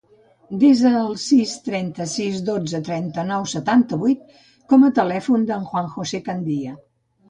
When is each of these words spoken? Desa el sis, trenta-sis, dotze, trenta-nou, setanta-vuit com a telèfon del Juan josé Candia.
Desa 0.61 0.93
el 1.01 1.11
sis, 1.23 1.53
trenta-sis, 1.67 2.41
dotze, 2.49 2.81
trenta-nou, 2.89 3.47
setanta-vuit 3.55 4.43
com 4.75 4.91
a 4.91 4.95
telèfon 5.05 5.49
del 5.55 5.73
Juan 5.73 5.97
josé 5.97 6.29
Candia. 6.31 6.79